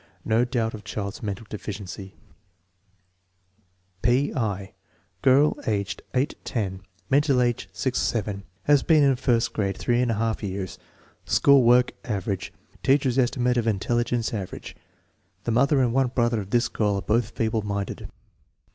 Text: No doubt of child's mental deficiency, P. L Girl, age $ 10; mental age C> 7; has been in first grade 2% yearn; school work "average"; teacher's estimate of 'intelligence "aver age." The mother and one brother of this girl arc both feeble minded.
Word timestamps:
No 0.25 0.43
doubt 0.45 0.73
of 0.73 0.83
child's 0.83 1.21
mental 1.21 1.45
deficiency, 1.47 2.15
P. 4.01 4.33
L 4.33 4.69
Girl, 5.21 5.55
age 5.67 5.95
$ 6.13 6.33
10; 6.43 6.81
mental 7.11 7.39
age 7.39 7.69
C> 7.71 7.91
7; 7.93 8.43
has 8.63 8.81
been 8.81 9.03
in 9.03 9.15
first 9.15 9.53
grade 9.53 9.75
2% 9.75 10.41
yearn; 10.41 10.67
school 11.25 11.61
work 11.61 11.91
"average"; 12.03 12.51
teacher's 12.81 13.19
estimate 13.19 13.57
of 13.57 13.67
'intelligence 13.67 14.33
"aver 14.33 14.55
age." 14.55 14.75
The 15.43 15.51
mother 15.51 15.79
and 15.79 15.93
one 15.93 16.07
brother 16.07 16.41
of 16.41 16.49
this 16.49 16.67
girl 16.67 16.95
arc 16.95 17.05
both 17.05 17.29
feeble 17.37 17.61
minded. 17.61 18.09